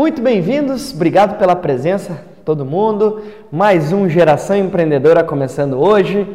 [0.00, 3.20] Muito bem-vindos, obrigado pela presença, todo mundo.
[3.52, 6.26] Mais um Geração Empreendedora começando hoje.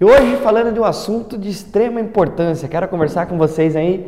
[0.00, 2.68] E hoje falando de um assunto de extrema importância.
[2.68, 4.06] Quero conversar com vocês aí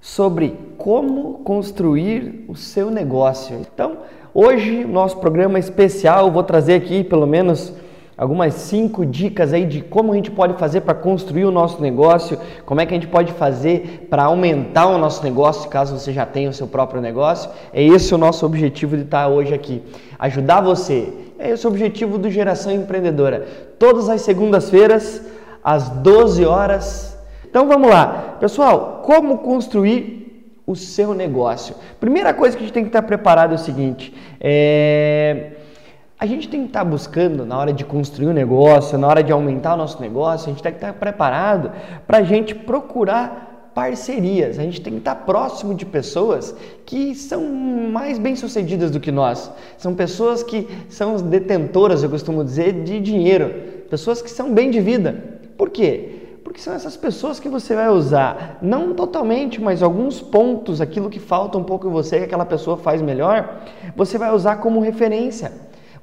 [0.00, 3.54] sobre como construir o seu negócio.
[3.54, 3.98] Então,
[4.32, 7.70] hoje nosso programa especial, vou trazer aqui pelo menos
[8.16, 12.38] algumas cinco dicas aí de como a gente pode fazer para construir o nosso negócio,
[12.64, 16.24] como é que a gente pode fazer para aumentar o nosso negócio, caso você já
[16.24, 17.50] tenha o seu próprio negócio.
[17.72, 19.82] É esse o nosso objetivo de estar hoje aqui,
[20.18, 21.12] ajudar você.
[21.38, 23.46] É esse o objetivo do Geração Empreendedora.
[23.78, 25.20] Todas as segundas-feiras,
[25.62, 27.18] às 12 horas.
[27.44, 28.36] Então vamos lá.
[28.40, 31.74] Pessoal, como construir o seu negócio?
[32.00, 35.50] Primeira coisa que a gente tem que estar preparado é o seguinte, é
[36.18, 39.32] a gente tem que estar buscando, na hora de construir um negócio, na hora de
[39.32, 41.70] aumentar o nosso negócio, a gente tem que estar preparado
[42.06, 44.58] para a gente procurar parcerias.
[44.58, 49.50] A gente tem que estar próximo de pessoas que são mais bem-sucedidas do que nós.
[49.76, 53.50] São pessoas que são detentoras, eu costumo dizer, de dinheiro.
[53.90, 55.22] Pessoas que são bem de vida.
[55.58, 56.38] Por quê?
[56.42, 61.20] Porque são essas pessoas que você vai usar, não totalmente, mas alguns pontos, aquilo que
[61.20, 63.60] falta um pouco em você, que aquela pessoa faz melhor,
[63.94, 65.52] você vai usar como referência.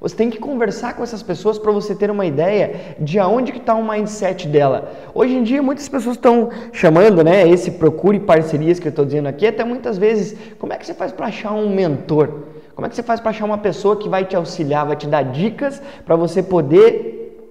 [0.04, 3.56] Você tem que conversar com essas pessoas para você ter uma ideia de aonde que
[3.56, 4.92] está o mindset dela.
[5.14, 9.28] Hoje em dia muitas pessoas estão chamando, né, esse procure parcerias que eu estou dizendo
[9.28, 12.28] aqui, até muitas vezes, como é que você faz para achar um mentor?
[12.74, 15.06] Como é que você faz para achar uma pessoa que vai te auxiliar, vai te
[15.06, 17.48] dar dicas para você poder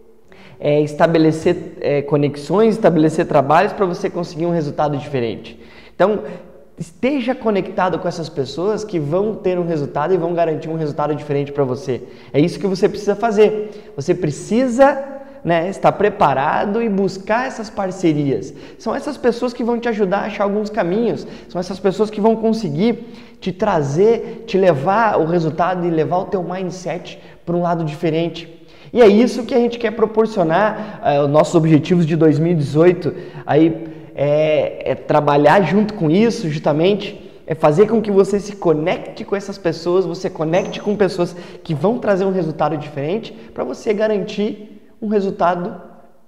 [0.59, 5.59] é, estabelecer é, conexões, estabelecer trabalhos para você conseguir um resultado diferente?
[5.95, 6.19] Então,
[6.77, 11.15] esteja conectado com essas pessoas que vão ter um resultado e vão garantir um resultado
[11.15, 12.01] diferente para você.
[12.31, 13.91] É isso que você precisa fazer.
[13.95, 18.53] Você precisa né, estar preparado e buscar essas parcerias.
[18.79, 21.27] São essas pessoas que vão te ajudar a achar alguns caminhos.
[21.49, 23.05] São essas pessoas que vão conseguir
[23.39, 28.61] te trazer, te levar o resultado e levar o teu mindset para um lado diferente.
[28.91, 33.13] E é isso que a gente quer proporcionar, uh, nossos objetivos de 2018
[33.45, 39.25] aí é, é trabalhar junto com isso, justamente é fazer com que você se conecte
[39.25, 43.93] com essas pessoas, você conecte com pessoas que vão trazer um resultado diferente para você
[43.93, 45.75] garantir um resultado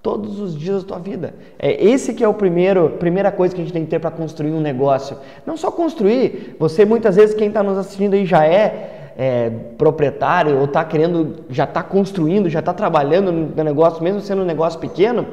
[0.01, 1.33] todos os dias da tua vida.
[1.57, 4.11] É esse que é o primeiro, primeira coisa que a gente tem que ter para
[4.11, 5.17] construir um negócio.
[5.45, 10.57] Não só construir, você muitas vezes quem está nos assistindo aí já é é, proprietário
[10.57, 14.79] ou está querendo, já está construindo, já está trabalhando no negócio, mesmo sendo um negócio
[14.79, 15.25] pequeno,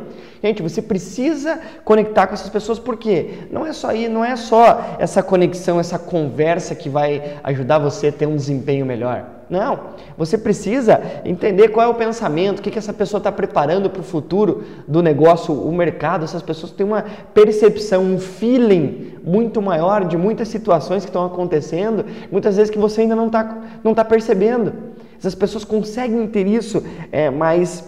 [0.42, 4.96] gente, você precisa conectar com essas pessoas porque não é só aí, não é só
[4.98, 9.41] essa conexão, essa conversa que vai ajudar você a ter um desempenho melhor.
[9.52, 9.80] Não,
[10.16, 14.00] você precisa entender qual é o pensamento, o que, que essa pessoa está preparando para
[14.00, 16.24] o futuro do negócio, o mercado.
[16.24, 17.04] Essas pessoas têm uma
[17.34, 23.02] percepção, um feeling muito maior de muitas situações que estão acontecendo, muitas vezes que você
[23.02, 24.72] ainda não está não tá percebendo.
[25.18, 27.84] Essas pessoas conseguem ter isso é, mais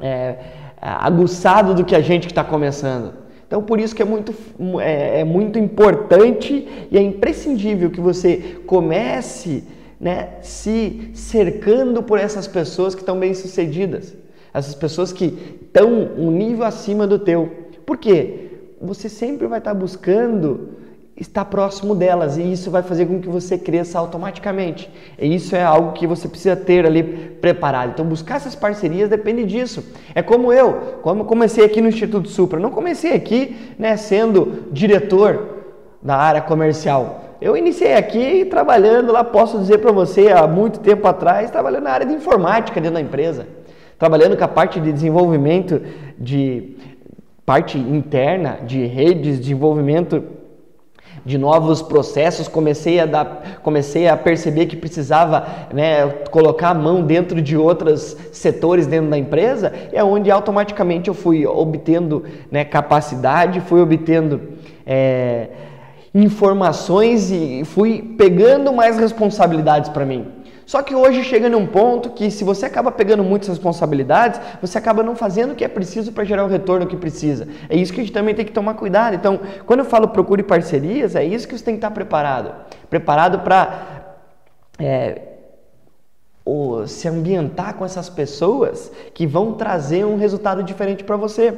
[0.00, 0.38] é,
[0.80, 3.12] aguçado do que a gente que está começando.
[3.46, 4.34] Então, por isso que é muito,
[4.80, 9.62] é, é muito importante e é imprescindível que você comece
[10.00, 14.16] né, se cercando por essas pessoas que estão bem sucedidas,
[14.52, 17.68] essas pessoas que estão um nível acima do teu.
[17.84, 18.48] Por quê?
[18.80, 20.80] Você sempre vai estar buscando
[21.20, 24.90] estar próximo delas e isso vai fazer com que você cresça automaticamente.
[25.18, 27.90] E isso é algo que você precisa ter ali preparado.
[27.90, 29.84] Então, buscar essas parcerias depende disso.
[30.14, 32.58] É como eu, como eu comecei aqui no Instituto Supra.
[32.58, 35.58] não comecei aqui né, sendo diretor
[36.02, 37.29] da área comercial.
[37.40, 41.90] Eu iniciei aqui trabalhando lá, posso dizer para você, há muito tempo atrás, trabalhando na
[41.90, 43.46] área de informática dentro da empresa,
[43.98, 45.80] trabalhando com a parte de desenvolvimento
[46.18, 46.76] de
[47.46, 50.22] parte interna de redes, desenvolvimento
[51.24, 57.02] de novos processos, comecei a dar, comecei a perceber que precisava né, colocar a mão
[57.02, 63.60] dentro de outros setores dentro da empresa, é onde automaticamente eu fui obtendo né, capacidade,
[63.60, 64.40] fui obtendo
[64.86, 65.48] é,
[66.14, 70.26] informações e fui pegando mais responsabilidades para mim.
[70.66, 75.02] Só que hoje chega num ponto que se você acaba pegando muitas responsabilidades, você acaba
[75.02, 77.48] não fazendo o que é preciso para gerar o retorno que precisa.
[77.68, 79.16] É isso que a gente também tem que tomar cuidado.
[79.16, 82.54] Então, quando eu falo procure parcerias, é isso que você tem que estar preparado.
[82.88, 84.16] Preparado para
[84.78, 85.22] é,
[86.86, 91.52] se ambientar com essas pessoas que vão trazer um resultado diferente para você.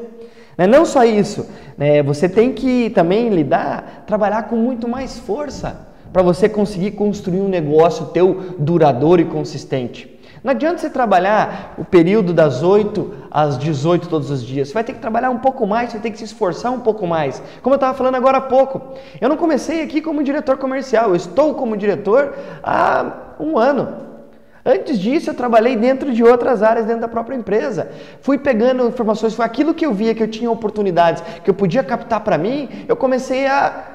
[0.57, 0.67] Né?
[0.67, 2.03] Não só isso, né?
[2.03, 7.49] você tem que também lidar, trabalhar com muito mais força para você conseguir construir um
[7.49, 10.13] negócio teu duradouro e consistente.
[10.45, 14.69] Não adianta você trabalhar o período das 8 às 18 todos os dias.
[14.69, 17.07] Você vai ter que trabalhar um pouco mais, você ter que se esforçar um pouco
[17.07, 17.41] mais.
[17.63, 18.95] Como eu estava falando agora há pouco.
[19.21, 24.12] Eu não comecei aqui como diretor comercial, eu estou como diretor há um ano.
[24.65, 27.91] Antes disso, eu trabalhei dentro de outras áreas dentro da própria empresa.
[28.21, 31.83] Fui pegando informações, foi aquilo que eu via que eu tinha oportunidades, que eu podia
[31.83, 33.89] captar para mim, eu comecei a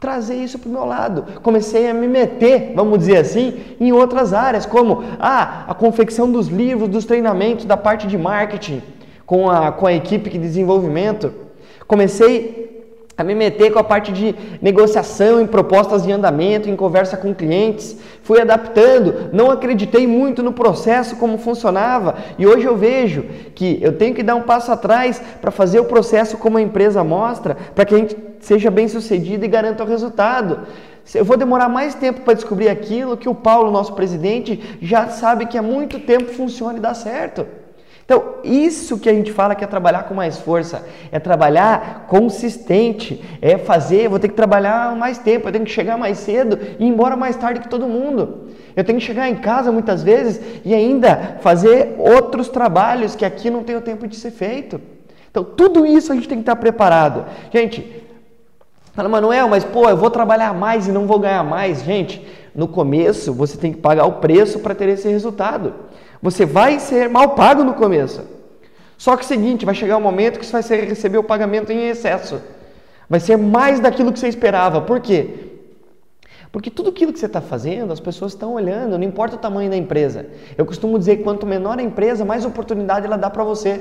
[0.00, 1.40] trazer isso para o meu lado.
[1.42, 6.46] Comecei a me meter, vamos dizer assim, em outras áreas, como ah, a confecção dos
[6.46, 8.82] livros, dos treinamentos, da parte de marketing,
[9.24, 11.32] com a, com a equipe de desenvolvimento.
[11.88, 12.65] Comecei
[13.18, 17.34] a me meter com a parte de negociação, em propostas de andamento, em conversa com
[17.34, 17.96] clientes.
[18.22, 23.24] Fui adaptando, não acreditei muito no processo como funcionava e hoje eu vejo
[23.54, 27.02] que eu tenho que dar um passo atrás para fazer o processo como a empresa
[27.02, 30.66] mostra, para que a gente seja bem sucedido e garanta o resultado.
[31.14, 35.46] Eu vou demorar mais tempo para descobrir aquilo que o Paulo, nosso presidente, já sabe
[35.46, 37.46] que há muito tempo funciona e dá certo.
[38.06, 43.20] Então, isso que a gente fala que é trabalhar com mais força, é trabalhar consistente,
[43.42, 46.84] é fazer, vou ter que trabalhar mais tempo, eu tenho que chegar mais cedo e
[46.84, 48.50] ir embora mais tarde que todo mundo.
[48.76, 53.50] Eu tenho que chegar em casa muitas vezes e ainda fazer outros trabalhos que aqui
[53.50, 54.80] não tem o tempo de ser feito.
[55.28, 57.24] Então, tudo isso a gente tem que estar preparado.
[57.52, 58.04] Gente,
[58.94, 61.82] fala, Manuel, mas pô, eu vou trabalhar mais e não vou ganhar mais.
[61.82, 62.24] Gente,
[62.54, 65.74] no começo você tem que pagar o preço para ter esse resultado.
[66.26, 68.20] Você vai ser mal pago no começo.
[68.98, 71.70] Só que o seguinte, vai chegar um momento que você vai ser, receber o pagamento
[71.70, 72.40] em excesso.
[73.08, 74.80] Vai ser mais daquilo que você esperava.
[74.80, 75.52] Por quê?
[76.50, 79.70] Porque tudo aquilo que você está fazendo, as pessoas estão olhando, não importa o tamanho
[79.70, 80.26] da empresa.
[80.58, 83.80] Eu costumo dizer que quanto menor a empresa, mais oportunidade ela dá para você.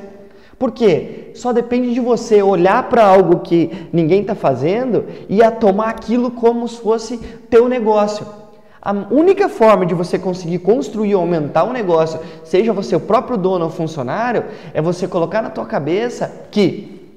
[0.59, 1.31] Por quê?
[1.33, 6.29] Só depende de você olhar para algo que ninguém está fazendo e a tomar aquilo
[6.29, 7.17] como se fosse
[7.49, 8.44] teu negócio.
[8.85, 13.35] A única forma de você conseguir construir ou aumentar um negócio, seja você o próprio
[13.35, 14.45] dono ou funcionário,
[14.75, 17.11] é você colocar na tua cabeça que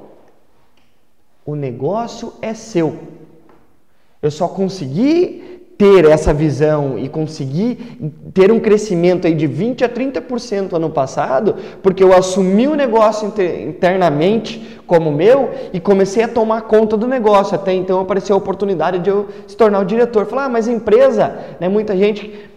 [1.44, 2.98] o negócio é seu.
[4.22, 7.76] Eu só consegui ter essa visão e conseguir
[8.34, 13.32] ter um crescimento aí de 20 a 30% ano passado, porque eu assumi o negócio
[13.64, 17.54] internamente como meu e comecei a tomar conta do negócio.
[17.54, 20.26] Até então apareceu a oportunidade de eu se tornar o diretor.
[20.26, 22.48] Falar, ah, mas empresa, né, muita gente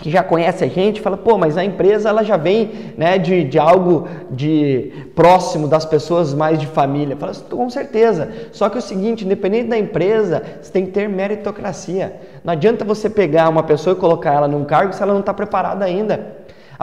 [0.00, 3.44] que já conhece a gente fala, pô, mas a empresa ela já vem né, de,
[3.44, 7.16] de algo de próximo das pessoas mais de família.
[7.16, 8.30] Fala, com certeza.
[8.52, 12.20] Só que é o seguinte, independente da empresa, você tem que ter meritocracia.
[12.42, 15.34] Não adianta você pegar uma pessoa e colocar ela num cargo se ela não está
[15.34, 16.38] preparada ainda.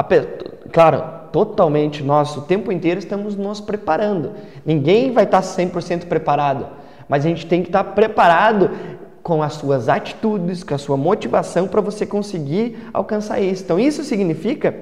[0.08, 0.22] Pe...
[0.72, 4.32] Claro, totalmente nós, o tempo inteiro estamos nos preparando.
[4.66, 6.68] Ninguém vai estar 100% preparado.
[7.10, 8.70] Mas a gente tem que estar preparado
[9.28, 13.62] com as suas atitudes, com a sua motivação para você conseguir alcançar isso.
[13.62, 14.74] Então, isso significa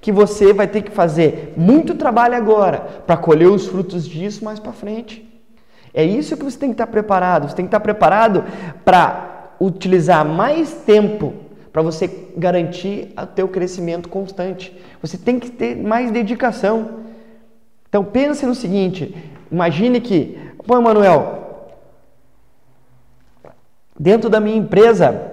[0.00, 4.58] que você vai ter que fazer muito trabalho agora para colher os frutos disso mais
[4.58, 5.24] para frente.
[5.94, 7.48] É isso que você tem que estar preparado.
[7.48, 8.44] Você tem que estar preparado
[8.84, 11.34] para utilizar mais tempo
[11.72, 14.76] para você garantir o teu crescimento constante.
[15.00, 17.02] Você tem que ter mais dedicação.
[17.88, 19.14] Então pense no seguinte,
[19.48, 21.41] imagine que, pô, Manuel,
[24.02, 25.30] Dentro da minha empresa,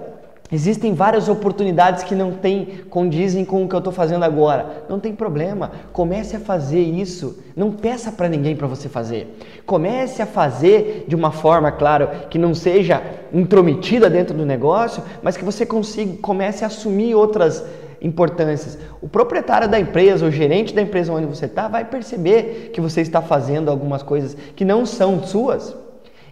[0.52, 4.84] Existem várias oportunidades que não tem, condizem com o que eu estou fazendo agora.
[4.88, 5.70] Não tem problema.
[5.92, 7.38] Comece a fazer isso.
[7.54, 9.38] Não peça para ninguém para você fazer.
[9.64, 13.00] Comece a fazer de uma forma, claro, que não seja
[13.32, 17.64] intrometida dentro do negócio, mas que você consiga, comece a assumir outras
[18.02, 18.76] importâncias.
[19.00, 23.02] O proprietário da empresa, o gerente da empresa onde você está, vai perceber que você
[23.02, 25.76] está fazendo algumas coisas que não são suas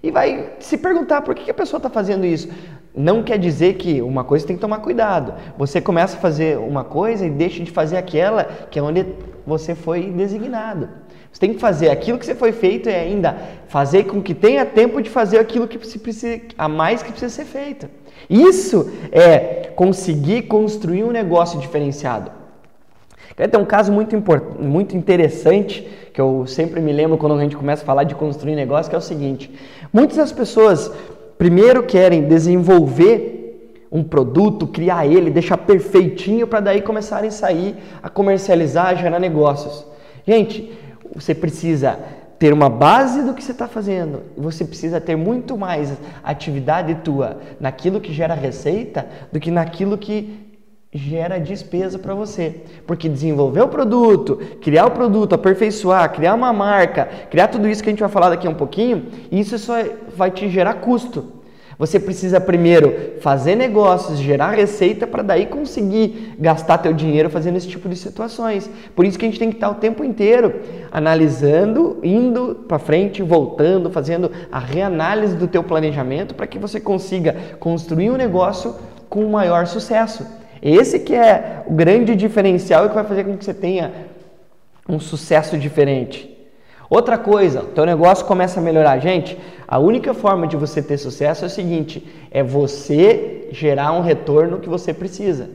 [0.02, 2.49] e vai se perguntar por que a pessoa está fazendo isso.
[2.95, 5.35] Não quer dizer que uma coisa tem que tomar cuidado.
[5.57, 9.07] Você começa a fazer uma coisa e deixa de fazer aquela que é onde
[9.47, 10.88] você foi designado.
[11.33, 13.37] Você tem que fazer aquilo que você foi feito e ainda
[13.69, 17.45] fazer com que tenha tempo de fazer aquilo que precisa, a mais que precisa ser
[17.45, 17.88] feito.
[18.28, 22.33] Isso é conseguir construir um negócio diferenciado.
[23.37, 24.17] Tem um caso muito,
[24.59, 28.57] muito interessante que eu sempre me lembro quando a gente começa a falar de construir
[28.57, 29.55] negócio, que é o seguinte:
[29.92, 30.90] muitas das pessoas
[31.37, 33.37] primeiro querem desenvolver
[33.90, 39.18] um produto, criar ele, deixar perfeitinho para daí começarem a sair a comercializar, a gerar
[39.18, 39.87] negócios.
[40.26, 40.71] Gente,
[41.14, 41.99] você precisa
[42.38, 44.23] ter uma base do que você está fazendo.
[44.37, 45.92] Você precisa ter muito mais
[46.23, 50.48] atividade tua naquilo que gera receita do que naquilo que
[50.99, 52.57] gera despesa para você.
[52.87, 57.88] Porque desenvolver o produto, criar o produto, aperfeiçoar, criar uma marca, criar tudo isso que
[57.88, 59.75] a gente vai falar daqui a um pouquinho, isso só
[60.17, 61.38] vai te gerar custo.
[61.78, 67.69] Você precisa primeiro fazer negócios, gerar receita para daí conseguir gastar teu dinheiro fazendo esse
[67.69, 68.69] tipo de situações.
[68.97, 70.52] Por isso que a gente tem que estar o tempo inteiro
[70.90, 77.37] analisando, indo para frente, voltando, fazendo a reanálise do teu planejamento para que você consiga
[77.61, 78.75] construir um negócio
[79.09, 80.26] com maior sucesso.
[80.62, 83.93] Esse que é o grande diferencial e que vai fazer com que você tenha
[84.88, 86.37] um sucesso diferente.
[86.91, 88.99] Outra coisa, teu negócio começa a melhorar.
[88.99, 94.00] Gente, a única forma de você ter sucesso é o seguinte: é você gerar um
[94.00, 95.50] retorno que você precisa.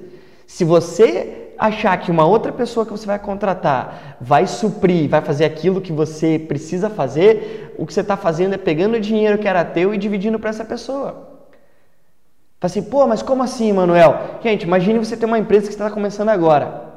[0.46, 5.46] Se você achar que uma outra pessoa que você vai contratar vai suprir, vai fazer
[5.46, 9.48] aquilo que você precisa fazer, o que você está fazendo é pegando o dinheiro que
[9.48, 11.33] era teu e dividindo para essa pessoa.
[12.64, 14.18] Fala assim, pô, mas como assim, Manuel?
[14.42, 16.94] Gente, imagine você ter uma empresa que está começando agora.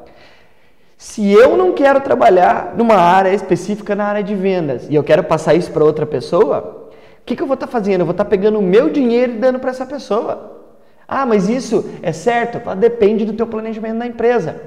[0.96, 5.25] Se eu não quero trabalhar numa área específica na área de vendas e eu quero
[5.25, 6.88] passar isso para outra pessoa,
[7.20, 8.02] o que, que eu vou estar tá fazendo?
[8.02, 10.62] Eu vou estar tá pegando o meu dinheiro e dando para essa pessoa.
[11.08, 12.61] Ah, mas isso é certo?
[12.76, 14.61] Depende do teu planejamento na empresa.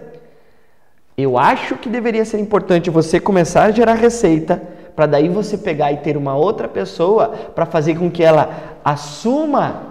[1.17, 4.61] Eu acho que deveria ser importante você começar a gerar receita
[4.97, 8.49] para daí você pegar e ter uma outra pessoa para fazer com que ela
[8.83, 9.88] assuma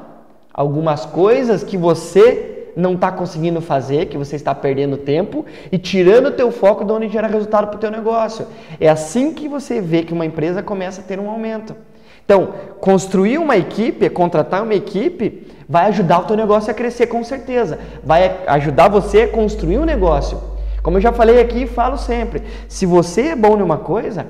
[0.58, 6.26] algumas coisas que você não está conseguindo fazer, que você está perdendo tempo e tirando
[6.26, 8.44] o teu foco de onde gera resultado para o teu negócio.
[8.80, 11.76] É assim que você vê que uma empresa começa a ter um aumento.
[12.24, 17.22] Então, construir uma equipe, contratar uma equipe, vai ajudar o teu negócio a crescer com
[17.22, 17.78] certeza.
[18.02, 20.42] Vai ajudar você a construir um negócio.
[20.82, 24.26] Como eu já falei aqui e falo sempre, se você é bom numa coisa,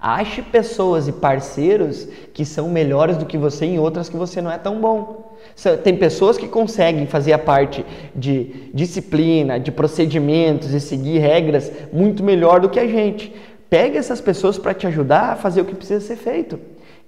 [0.00, 4.50] ache pessoas e parceiros que são melhores do que você em outras que você não
[4.50, 5.36] é tão bom.
[5.82, 7.84] Tem pessoas que conseguem fazer a parte
[8.14, 13.34] de disciplina, de procedimentos e seguir regras muito melhor do que a gente.
[13.70, 16.58] Pegue essas pessoas para te ajudar a fazer o que precisa ser feito.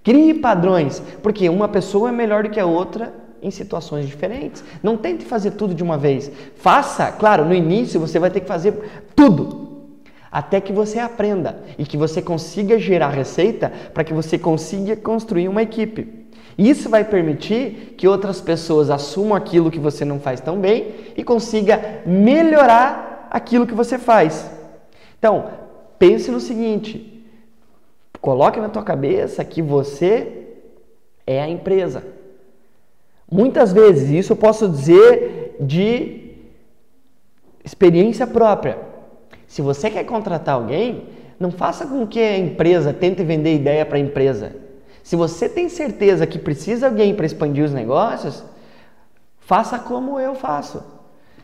[0.02, 4.64] Crie padrões, porque uma pessoa é melhor do que a outra em situações diferentes.
[4.83, 6.30] Não tente fazer tudo de uma vez.
[6.57, 8.75] Faça, claro, no início você vai ter que fazer
[9.14, 9.68] tudo,
[10.30, 15.49] até que você aprenda e que você consiga gerar receita para que você consiga construir
[15.49, 16.28] uma equipe.
[16.56, 21.23] Isso vai permitir que outras pessoas assumam aquilo que você não faz tão bem e
[21.23, 24.50] consiga melhorar aquilo que você faz.
[25.18, 25.50] Então,
[25.99, 27.25] pense no seguinte:
[28.20, 30.47] coloque na tua cabeça que você
[31.25, 32.02] é a empresa.
[33.30, 36.32] Muitas vezes, isso eu posso dizer de
[37.64, 38.88] experiência própria.
[39.49, 41.09] Se você quer contratar alguém,
[41.40, 44.52] não faça com que a empresa tente vender ideia para a empresa.
[45.02, 48.45] Se você tem certeza que precisa de alguém para expandir os negócios,
[49.40, 50.83] faça como eu faço.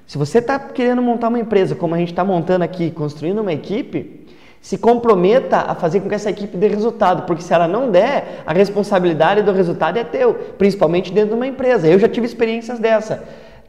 [0.07, 3.53] Se você está querendo montar uma empresa, como a gente está montando aqui, construindo uma
[3.55, 4.27] equipe,
[4.61, 8.43] se comprometa a fazer com que essa equipe dê resultado, porque se ela não der,
[8.47, 11.87] a responsabilidade do resultado é teu, principalmente dentro de uma empresa.
[11.87, 13.25] Eu já tive experiências dessa.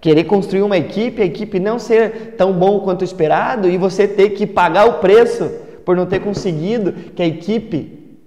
[0.05, 4.29] Querer construir uma equipe, a equipe não ser tão bom quanto esperado e você ter
[4.35, 5.49] que pagar o preço
[5.83, 8.19] por não ter conseguido que a equipe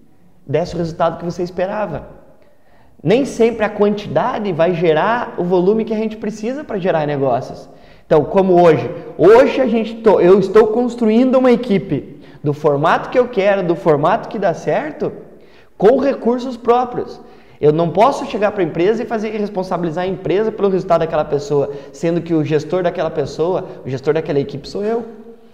[0.45, 2.09] desse o resultado que você esperava.
[3.01, 7.71] Nem sempre a quantidade vai gerar o volume que a gente precisa para gerar negócios.
[8.05, 13.19] Então, como hoje, hoje a gente tô, eu estou construindo uma equipe do formato que
[13.21, 15.13] eu quero, do formato que dá certo,
[15.77, 17.21] com recursos próprios.
[17.61, 21.25] Eu não posso chegar para a empresa e fazer responsabilizar a empresa pelo resultado daquela
[21.25, 25.05] pessoa, sendo que o gestor daquela pessoa, o gestor daquela equipe sou eu.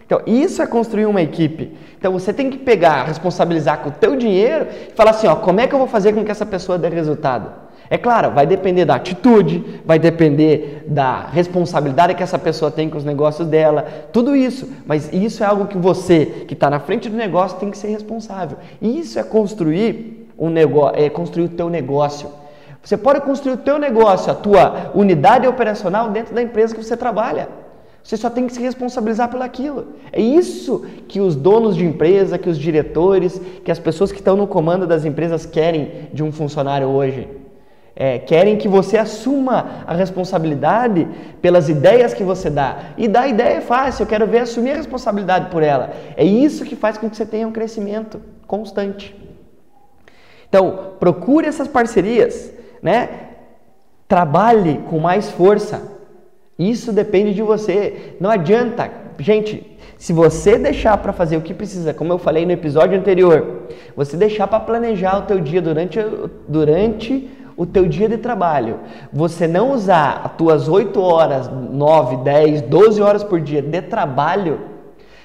[0.06, 1.72] Então, isso é construir uma equipe.
[1.98, 5.60] Então, você tem que pegar, responsabilizar com o teu dinheiro e falar assim, ó, como
[5.60, 7.50] é que eu vou fazer com que essa pessoa dê resultado?
[7.88, 12.98] É claro, vai depender da atitude, vai depender da responsabilidade que essa pessoa tem com
[12.98, 13.82] os negócios dela,
[14.12, 14.68] tudo isso.
[14.86, 17.88] Mas isso é algo que você, que está na frente do negócio, tem que ser
[17.88, 18.58] responsável.
[18.80, 22.28] E isso é construir um negócio, é construir o teu negócio.
[22.82, 26.96] Você pode construir o teu negócio, a tua unidade operacional dentro da empresa que você
[26.96, 27.48] trabalha.
[28.02, 29.94] Você só tem que se responsabilizar pelaquilo.
[30.12, 34.36] É isso que os donos de empresa, que os diretores, que as pessoas que estão
[34.36, 37.26] no comando das empresas querem de um funcionário hoje.
[37.96, 41.08] É, querem que você assuma a responsabilidade
[41.40, 42.90] pelas ideias que você dá.
[42.98, 45.94] E dar ideia é fácil, eu quero ver assumir a responsabilidade por ela.
[46.14, 49.23] É isso que faz com que você tenha um crescimento constante.
[50.54, 53.08] Então, procure essas parcerias, né?
[54.06, 55.94] Trabalhe com mais força
[56.58, 58.14] isso depende de você.
[58.20, 62.52] Não adianta, gente, se você deixar para fazer o que precisa, como eu falei no
[62.52, 63.62] episódio anterior,
[63.96, 65.98] você deixar para planejar o teu dia durante,
[66.46, 68.80] durante o teu dia de trabalho,
[69.12, 74.60] você não usar as tuas 8 horas, 9, 10, 12 horas por dia de trabalho,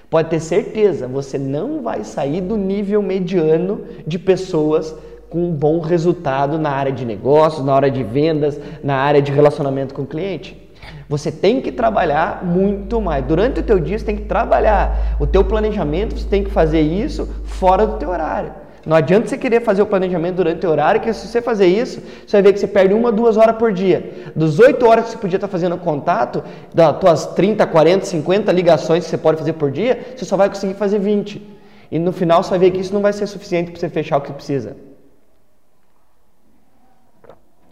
[0.10, 4.96] pode ter certeza, você não vai sair do nível mediano de pessoas
[5.30, 9.32] com um bom resultado na área de negócios, na área de vendas, na área de
[9.32, 10.70] relacionamento com o cliente.
[11.08, 13.26] Você tem que trabalhar muito mais.
[13.26, 15.18] Durante o teu dia você tem que trabalhar.
[15.20, 18.52] O teu planejamento você tem que fazer isso fora do teu horário.
[18.86, 22.02] Não adianta você querer fazer o planejamento durante o horário, que se você fazer isso,
[22.26, 24.32] você vai ver que você perde uma, duas horas por dia.
[24.36, 26.44] Dos oito horas que você podia estar fazendo contato,
[26.74, 30.48] das tuas 30, 40, 50 ligações que você pode fazer por dia, você só vai
[30.48, 31.42] conseguir fazer 20.
[31.92, 34.18] E no final você vai ver que isso não vai ser suficiente para você fechar
[34.18, 34.89] o que precisa.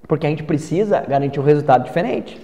[0.07, 2.39] Porque a gente precisa garantir um resultado diferente.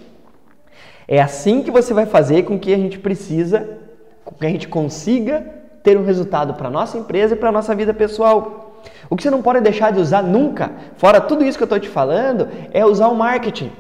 [1.08, 3.78] É assim que você vai fazer com que a gente precisa,
[4.24, 5.46] com que a gente consiga
[5.84, 8.82] ter um resultado para nossa empresa e para nossa vida pessoal.
[9.10, 11.80] O que você não pode deixar de usar nunca, fora tudo isso que eu estou
[11.80, 13.72] te falando, é usar o marketing.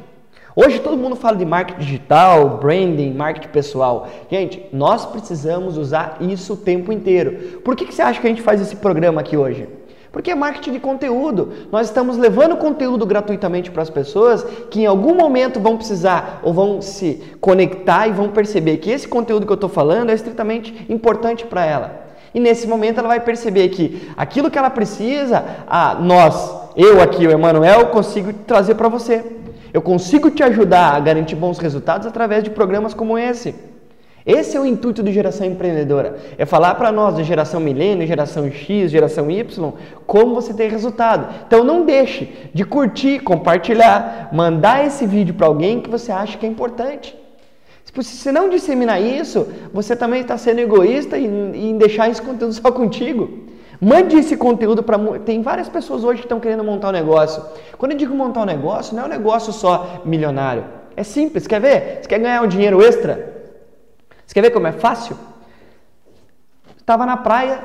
[0.55, 4.07] Hoje todo mundo fala de marketing digital, branding, marketing pessoal.
[4.29, 7.59] Gente, nós precisamos usar isso o tempo inteiro.
[7.61, 9.67] Por que, que você acha que a gente faz esse programa aqui hoje?
[10.13, 11.51] Porque é marketing de conteúdo.
[11.71, 16.53] Nós estamos levando conteúdo gratuitamente para as pessoas que em algum momento vão precisar ou
[16.53, 20.85] vão se conectar e vão perceber que esse conteúdo que eu estou falando é estritamente
[20.87, 22.03] importante para ela.
[22.31, 27.25] E nesse momento ela vai perceber que aquilo que ela precisa, a nós, eu aqui,
[27.25, 29.25] o Emanuel, consigo trazer para você.
[29.73, 33.72] Eu consigo te ajudar a garantir bons resultados através de programas como esse.
[34.25, 36.17] Esse é o intuito de geração empreendedora.
[36.37, 39.73] É falar para nós da geração milênio, geração X, geração Y,
[40.07, 41.27] como você tem resultado.
[41.45, 46.45] Então não deixe de curtir, compartilhar, mandar esse vídeo para alguém que você acha que
[46.45, 47.17] é importante.
[47.83, 52.71] Se você não disseminar isso, você também está sendo egoísta em deixar esse conteúdo só
[52.71, 53.29] contigo.
[53.79, 54.97] Mande esse conteúdo para.
[55.19, 57.43] Tem várias pessoas hoje que estão querendo montar um negócio.
[57.77, 60.63] Quando eu digo montar um negócio, não é um negócio só milionário.
[60.95, 61.99] É simples, quer ver?
[62.01, 63.32] Você quer ganhar um dinheiro extra?
[64.33, 65.15] Você quer ver como é fácil?
[66.75, 67.63] Estava na praia,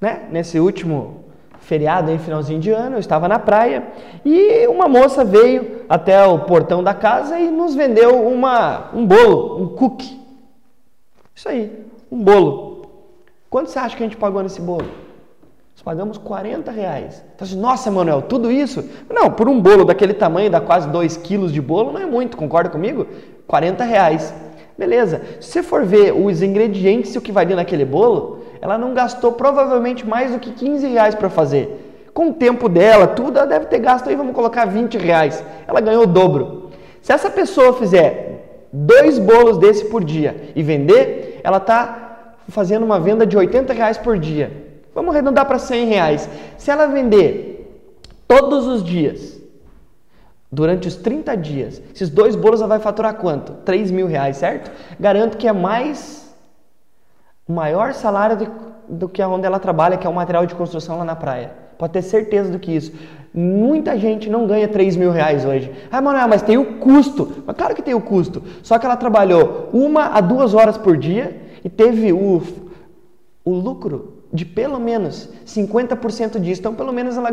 [0.00, 0.26] né?
[0.32, 1.26] Nesse último
[1.60, 3.86] feriado, em finalzinho de ano, eu estava na praia
[4.24, 9.62] e uma moça veio até o portão da casa e nos vendeu uma, um bolo,
[9.62, 10.20] um cookie.
[11.32, 12.86] Isso aí, um bolo.
[13.48, 14.88] Quanto você acha que a gente pagou nesse bolo?
[15.72, 17.22] Nós pagamos 40 reais.
[17.36, 18.84] Então, assim, Nossa, Manuel, tudo isso?
[19.08, 22.36] Não, por um bolo daquele tamanho, dá quase 2 quilos de bolo, não é muito,
[22.36, 23.06] concorda comigo?
[23.46, 24.34] 40 reais.
[24.76, 25.22] Beleza.
[25.40, 29.32] Se você for ver os ingredientes e o que dentro naquele bolo, ela não gastou
[29.32, 32.10] provavelmente mais do que 15 reais para fazer.
[32.12, 35.42] Com o tempo dela, tudo, ela deve ter gasto aí, vamos colocar 20 reais.
[35.66, 36.70] Ela ganhou o dobro.
[37.00, 43.00] Se essa pessoa fizer dois bolos desse por dia e vender, ela está fazendo uma
[43.00, 44.50] venda de 80 reais por dia.
[44.94, 46.28] Vamos arredondar para 100 reais.
[46.56, 47.82] Se ela vender
[48.26, 49.35] todos os dias
[50.50, 51.82] durante os 30 dias.
[51.94, 53.52] Esses dois bolos ela vai faturar quanto?
[53.64, 54.70] 3 mil reais, certo?
[54.98, 56.34] Garanto que é mais
[57.48, 58.52] maior salário do,
[58.88, 61.52] do que onde ela trabalha, que é o material de construção lá na praia.
[61.78, 62.92] Pode ter certeza do que isso.
[63.34, 65.70] Muita gente não ganha 3 mil reais hoje.
[65.90, 67.44] Ah, Manuel, mas tem o custo.
[67.46, 68.42] Mas claro que tem o custo.
[68.62, 72.42] Só que ela trabalhou uma a duas horas por dia e teve o,
[73.44, 76.60] o lucro de pelo menos 50% disso.
[76.60, 77.30] Então, pelo menos ela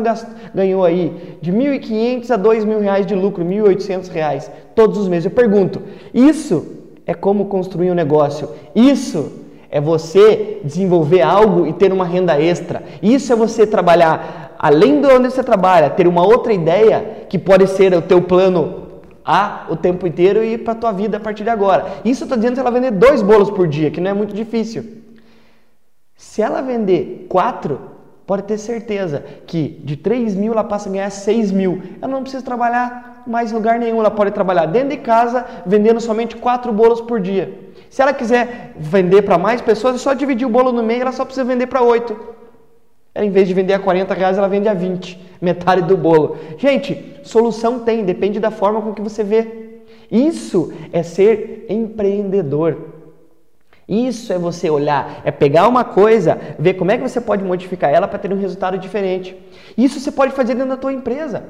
[0.54, 5.26] ganhou aí de 1.500 a 2.000 reais de lucro, 1.800 reais todos os meses.
[5.26, 6.66] Eu pergunto, isso
[7.06, 8.48] é como construir um negócio?
[8.74, 9.32] Isso
[9.70, 12.82] é você desenvolver algo e ter uma renda extra.
[13.02, 17.66] Isso é você trabalhar além de onde você trabalha, ter uma outra ideia que pode
[17.66, 18.82] ser o teu plano
[19.24, 21.86] A o tempo inteiro e para a tua vida a partir de agora.
[22.04, 24.34] Isso eu estou dizendo se ela vender dois bolos por dia, que não é muito
[24.34, 25.03] difícil.
[26.24, 27.78] Se ela vender 4,
[28.26, 31.80] pode ter certeza que de 3 mil ela passa a ganhar 6 mil.
[32.02, 36.00] Ela não precisa trabalhar mais em lugar nenhum, ela pode trabalhar dentro de casa vendendo
[36.00, 37.56] somente 4 bolos por dia.
[37.88, 41.12] Se ela quiser vender para mais pessoas, é só dividir o bolo no meio, ela
[41.12, 42.16] só precisa vender para 8.
[43.14, 46.36] Ela, em vez de vender a 40 reais, ela vende a 20, metade do bolo.
[46.56, 49.82] Gente, solução tem, depende da forma com que você vê.
[50.10, 52.93] Isso é ser empreendedor.
[53.88, 57.92] Isso é você olhar, é pegar uma coisa, ver como é que você pode modificar
[57.92, 59.36] ela para ter um resultado diferente.
[59.76, 61.44] Isso você pode fazer dentro da tua empresa.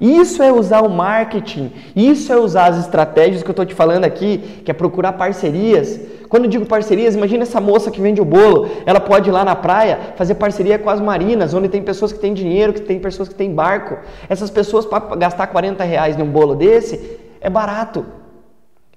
[0.00, 4.04] Isso é usar o marketing, isso é usar as estratégias que eu estou te falando
[4.04, 5.98] aqui, que é procurar parcerias.
[6.28, 9.44] Quando eu digo parcerias, imagina essa moça que vende o bolo, ela pode ir lá
[9.44, 13.00] na praia fazer parceria com as marinas, onde tem pessoas que têm dinheiro, que tem
[13.00, 13.98] pessoas que têm barco.
[14.28, 18.06] Essas pessoas, para gastar 40 reais num bolo desse, é barato.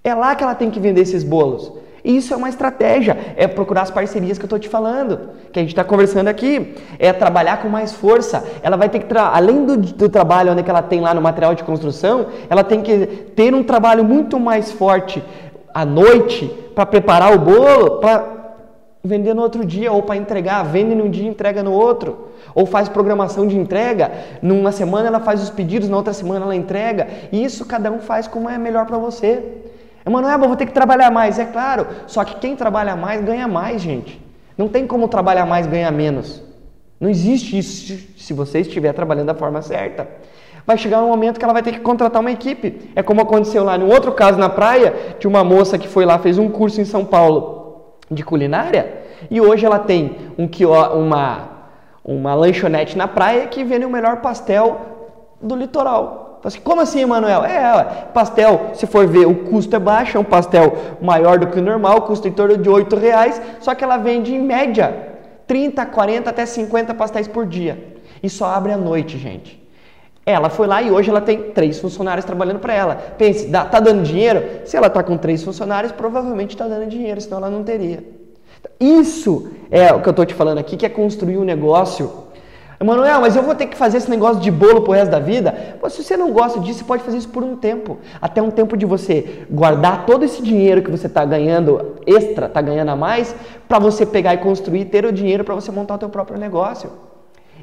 [0.03, 1.71] É lá que ela tem que vender esses bolos.
[2.03, 5.61] Isso é uma estratégia, é procurar as parcerias que eu estou te falando, que a
[5.61, 8.43] gente está conversando aqui, é trabalhar com mais força.
[8.63, 11.63] Ela vai ter que, além do, do trabalho onde ela tem lá no material de
[11.63, 15.23] construção, ela tem que ter um trabalho muito mais forte
[15.73, 18.41] à noite para preparar o bolo, para
[19.03, 22.29] vender no outro dia, ou para entregar, vende num dia entrega no outro.
[22.55, 24.11] Ou faz programação de entrega,
[24.41, 27.07] numa semana ela faz os pedidos, na outra semana ela entrega.
[27.31, 29.70] E isso cada um faz como é melhor para você.
[30.05, 31.87] Emanuel, vou ter que trabalhar mais, é claro.
[32.07, 34.21] Só que quem trabalha mais ganha mais, gente.
[34.57, 36.43] Não tem como trabalhar mais ganhar menos.
[36.99, 40.07] Não existe isso se você estiver trabalhando da forma certa.
[40.65, 42.91] Vai chegar um momento que ela vai ter que contratar uma equipe.
[42.95, 43.77] É como aconteceu lá.
[43.77, 46.85] No outro caso, na praia, de uma moça que foi lá, fez um curso em
[46.85, 49.01] São Paulo de culinária.
[49.29, 50.47] E hoje ela tem um,
[50.97, 51.49] uma,
[52.03, 54.81] uma lanchonete na praia que vende o melhor pastel
[55.41, 56.30] do litoral.
[56.43, 57.43] Assim, como assim, Emanuel?
[57.43, 61.59] É, pastel, se for ver, o custo é baixo, é um pastel maior do que
[61.59, 65.11] o normal, custa em torno de 8 reais, só que ela vende em média
[65.45, 67.95] 30, 40 até 50 pastéis por dia.
[68.23, 69.61] E só abre à noite, gente.
[70.25, 72.95] Ela foi lá e hoje ela tem três funcionários trabalhando para ela.
[73.17, 74.43] Pense, dá, tá dando dinheiro?
[74.65, 78.03] Se ela tá com três funcionários, provavelmente está dando dinheiro, senão ela não teria.
[78.79, 82.11] Isso é o que eu estou te falando aqui, que é construir um negócio.
[82.81, 85.77] Emanuel, mas eu vou ter que fazer esse negócio de bolo pro resto da vida?
[85.79, 87.99] Pô, se você não gosta disso, você pode fazer isso por um tempo.
[88.19, 92.59] Até um tempo de você guardar todo esse dinheiro que você está ganhando extra, está
[92.59, 93.35] ganhando a mais,
[93.67, 96.89] para você pegar e construir, ter o dinheiro para você montar o teu próprio negócio.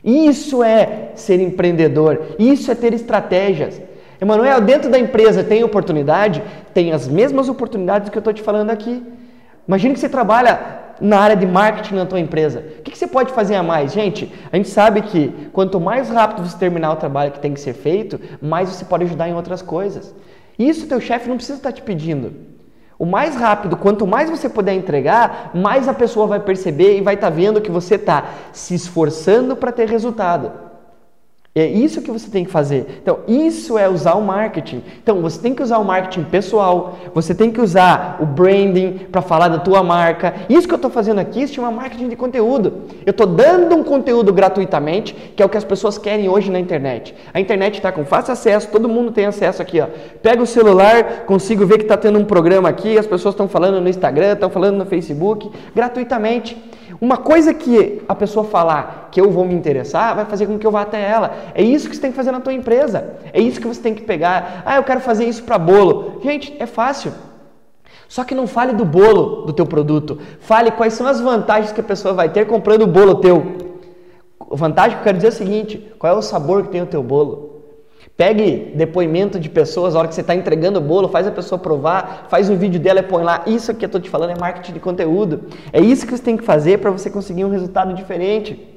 [0.04, 3.82] Isso é ser empreendedor, isso é ter estratégias.
[4.20, 6.44] Emanuel, dentro da empresa tem oportunidade?
[6.72, 9.04] Tem as mesmas oportunidades que eu estou te falando aqui.
[9.66, 12.64] Imagina que você trabalha na área de marketing na tua empresa.
[12.78, 13.92] O que, que, você pode fazer a mais?
[13.92, 17.60] Gente, a gente sabe que quanto mais rápido você terminar o trabalho que tem que
[17.60, 20.14] ser feito, mais você pode ajudar em outras coisas.
[20.58, 22.32] Isso teu chefe não precisa estar te pedindo.
[22.98, 27.14] O mais rápido, quanto mais você puder entregar, mais a pessoa vai perceber e vai
[27.14, 30.67] estar vendo que você está se esforçando para ter resultado.
[31.58, 33.00] É isso que você tem que fazer.
[33.02, 34.82] Então, isso é usar o marketing.
[35.02, 39.20] Então, você tem que usar o marketing pessoal, você tem que usar o branding para
[39.20, 40.34] falar da tua marca.
[40.48, 42.82] Isso que eu estou fazendo aqui se chama marketing de conteúdo.
[43.04, 46.60] Eu estou dando um conteúdo gratuitamente, que é o que as pessoas querem hoje na
[46.60, 47.14] internet.
[47.34, 49.80] A internet está com fácil acesso, todo mundo tem acesso aqui.
[49.80, 49.86] Ó.
[50.22, 53.80] Pega o celular, consigo ver que está tendo um programa aqui, as pessoas estão falando
[53.80, 56.56] no Instagram, estão falando no Facebook, gratuitamente.
[57.00, 60.64] Uma coisa que a pessoa falar que eu vou me interessar vai fazer com que
[60.64, 61.34] eu vá até ela.
[61.52, 63.16] É isso que você tem que fazer na tua empresa.
[63.32, 64.62] É isso que você tem que pegar.
[64.64, 66.20] Ah, eu quero fazer isso para bolo.
[66.22, 67.12] Gente, é fácil.
[68.08, 70.20] Só que não fale do bolo do teu produto.
[70.38, 73.56] Fale quais são as vantagens que a pessoa vai ter comprando o bolo teu.
[74.52, 76.86] Vantagem que eu quero dizer é o seguinte: qual é o sabor que tem o
[76.86, 77.48] teu bolo?
[78.18, 81.56] Pegue depoimento de pessoas, a hora que você está entregando o bolo, faz a pessoa
[81.56, 83.44] provar, faz um vídeo dela e põe lá.
[83.46, 85.42] Isso que eu estou te falando é marketing de conteúdo.
[85.72, 88.67] É isso que você tem que fazer para você conseguir um resultado diferente.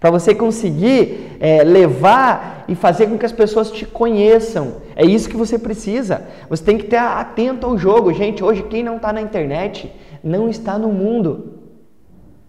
[0.00, 4.76] Para você conseguir é, levar e fazer com que as pessoas te conheçam.
[4.96, 6.22] É isso que você precisa.
[6.48, 8.12] Você tem que estar atento ao jogo.
[8.14, 9.92] Gente, hoje quem não está na internet
[10.24, 11.60] não está no mundo.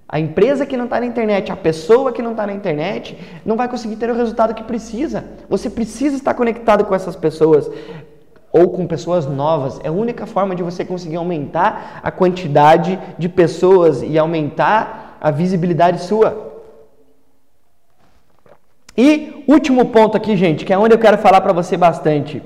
[0.08, 3.56] A empresa que não está na internet, a pessoa que não está na internet, não
[3.56, 5.24] vai conseguir ter o resultado que precisa.
[5.50, 7.70] Você precisa estar conectado com essas pessoas
[8.52, 9.80] ou com pessoas novas.
[9.84, 15.32] É a única forma de você conseguir aumentar a quantidade de pessoas e aumentar a
[15.32, 16.51] visibilidade sua.
[19.02, 22.40] E último ponto aqui, gente, que é onde eu quero falar para você bastante.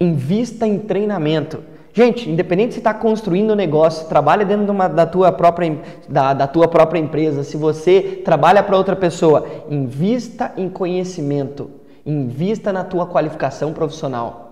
[0.00, 1.62] Invista em treinamento.
[1.92, 6.34] Gente, independente se está construindo um negócio, trabalha dentro de uma, da, tua própria, da,
[6.34, 11.70] da tua própria empresa, se você trabalha para outra pessoa, invista em conhecimento,
[12.04, 14.43] invista na tua qualificação profissional.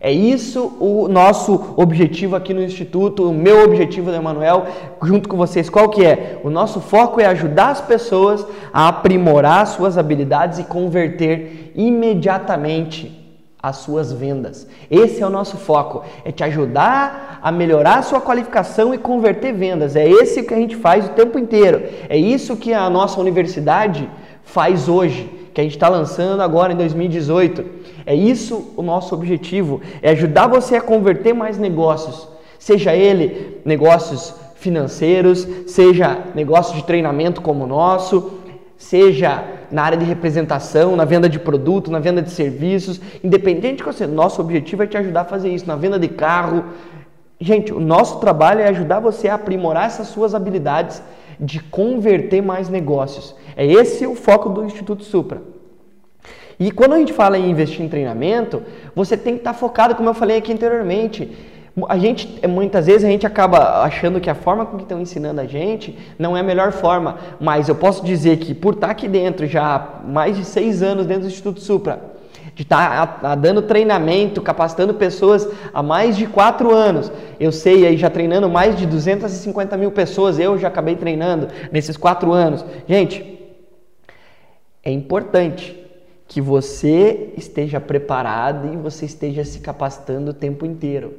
[0.00, 4.66] É isso o nosso objetivo aqui no Instituto, o meu objetivo Emanuel,
[5.02, 5.68] junto com vocês.
[5.70, 6.40] Qual que é?
[6.42, 13.20] O nosso foco é ajudar as pessoas a aprimorar suas habilidades e converter imediatamente
[13.62, 14.66] as suas vendas.
[14.90, 19.52] Esse é o nosso foco, é te ajudar a melhorar a sua qualificação e converter
[19.52, 19.96] vendas.
[19.96, 21.82] É esse que a gente faz o tempo inteiro.
[22.08, 24.08] É isso que a nossa universidade
[24.42, 27.79] faz hoje, que a gente está lançando agora em 2018.
[28.06, 34.34] É isso o nosso objetivo, é ajudar você a converter mais negócios, seja ele negócios
[34.56, 38.38] financeiros, seja negócio de treinamento como o nosso,
[38.76, 43.84] seja na área de representação, na venda de produto, na venda de serviços, independente de
[43.84, 46.64] você, nosso objetivo é te ajudar a fazer isso, na venda de carro.
[47.38, 51.02] Gente, o nosso trabalho é ajudar você a aprimorar essas suas habilidades
[51.38, 53.34] de converter mais negócios.
[53.56, 55.42] É esse o foco do Instituto Supra.
[56.60, 58.62] E quando a gente fala em investir em treinamento,
[58.94, 61.34] você tem que estar focado, como eu falei aqui anteriormente,
[61.88, 65.00] a gente, é, muitas vezes a gente acaba achando que a forma com que estão
[65.00, 68.90] ensinando a gente não é a melhor forma, mas eu posso dizer que por estar
[68.90, 71.98] aqui dentro já há mais de seis anos dentro do Instituto Supra,
[72.54, 77.10] de estar tá dando treinamento, capacitando pessoas há mais de quatro anos.
[77.38, 81.96] Eu sei aí, já treinando mais de 250 mil pessoas, eu já acabei treinando nesses
[81.96, 82.62] quatro anos.
[82.86, 83.40] Gente,
[84.84, 85.79] é importante
[86.30, 91.12] que você esteja preparado e você esteja se capacitando o tempo inteiro.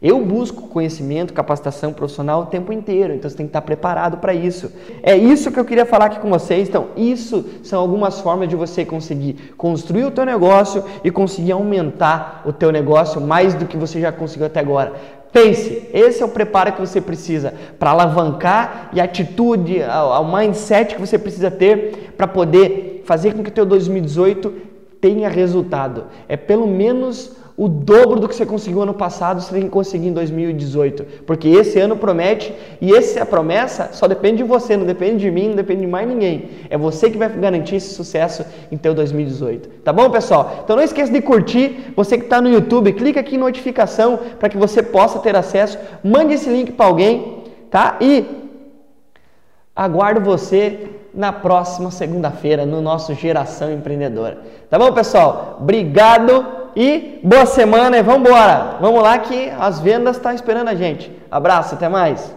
[0.00, 4.32] Eu busco conhecimento, capacitação profissional o tempo inteiro, então você tem que estar preparado para
[4.32, 4.72] isso.
[5.02, 6.66] É isso que eu queria falar aqui com vocês.
[6.66, 12.42] Então, isso são algumas formas de você conseguir construir o teu negócio e conseguir aumentar
[12.46, 14.94] o teu negócio mais do que você já conseguiu até agora.
[15.30, 20.94] Pense, esse é o preparo que você precisa para alavancar e a atitude, o mindset
[20.94, 24.52] que você precisa ter para poder fazer com que o teu 2018
[25.00, 26.06] tenha resultado.
[26.28, 30.08] É pelo menos o dobro do que você conseguiu ano passado, você tem que conseguir
[30.08, 31.04] em 2018.
[31.24, 35.30] Porque esse ano promete e essa é promessa só depende de você, não depende de
[35.30, 36.48] mim, não depende de mais ninguém.
[36.68, 39.68] É você que vai garantir esse sucesso em teu 2018.
[39.84, 40.62] Tá bom, pessoal?
[40.64, 41.92] Então não esqueça de curtir.
[41.94, 45.78] Você que está no YouTube, clica aqui em notificação para que você possa ter acesso.
[46.02, 47.98] Mande esse link para alguém, tá?
[48.00, 48.24] E
[49.76, 54.38] aguardo você na próxima segunda-feira no nosso Geração Empreendedora.
[54.68, 55.58] Tá bom, pessoal?
[55.60, 58.76] Obrigado e boa semana e vamos embora.
[58.80, 61.10] Vamos lá que as vendas estão tá esperando a gente.
[61.30, 62.34] Abraço, até mais.